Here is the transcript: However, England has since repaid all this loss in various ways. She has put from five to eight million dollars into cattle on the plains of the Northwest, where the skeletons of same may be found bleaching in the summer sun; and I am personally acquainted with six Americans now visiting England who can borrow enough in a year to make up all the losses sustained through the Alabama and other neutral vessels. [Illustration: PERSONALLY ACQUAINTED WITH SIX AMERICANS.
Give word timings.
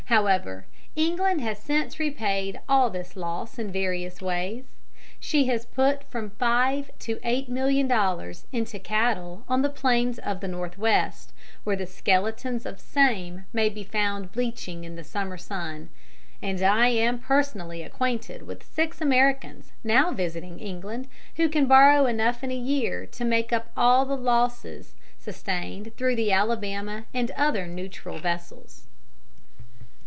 However, 0.05 0.65
England 0.93 1.39
has 1.39 1.57
since 1.57 1.97
repaid 1.97 2.59
all 2.67 2.89
this 2.89 3.15
loss 3.15 3.57
in 3.57 3.71
various 3.71 4.21
ways. 4.21 4.65
She 5.21 5.45
has 5.47 5.65
put 5.65 6.03
from 6.03 6.31
five 6.31 6.91
to 6.99 7.17
eight 7.23 7.47
million 7.47 7.87
dollars 7.87 8.45
into 8.51 8.77
cattle 8.77 9.45
on 9.47 9.61
the 9.61 9.69
plains 9.69 10.19
of 10.19 10.41
the 10.41 10.49
Northwest, 10.49 11.31
where 11.63 11.77
the 11.77 11.85
skeletons 11.85 12.65
of 12.65 12.77
same 12.81 13.45
may 13.53 13.69
be 13.69 13.85
found 13.85 14.33
bleaching 14.33 14.83
in 14.83 14.97
the 14.97 15.05
summer 15.05 15.37
sun; 15.37 15.87
and 16.41 16.61
I 16.61 16.89
am 16.89 17.17
personally 17.17 17.81
acquainted 17.81 18.41
with 18.45 18.65
six 18.65 18.99
Americans 18.99 19.71
now 19.81 20.11
visiting 20.11 20.59
England 20.59 21.07
who 21.37 21.47
can 21.47 21.67
borrow 21.67 22.05
enough 22.05 22.43
in 22.43 22.51
a 22.51 22.53
year 22.53 23.05
to 23.13 23.23
make 23.23 23.53
up 23.53 23.69
all 23.77 24.03
the 24.05 24.17
losses 24.17 24.93
sustained 25.17 25.95
through 25.95 26.17
the 26.17 26.33
Alabama 26.33 27.05
and 27.13 27.31
other 27.37 27.65
neutral 27.65 28.19
vessels. 28.19 28.19
[Illustration: 28.19 28.19
PERSONALLY 28.19 28.19
ACQUAINTED 28.19 28.59
WITH 28.59 28.67
SIX 28.67 28.67
AMERICANS. 28.67 28.87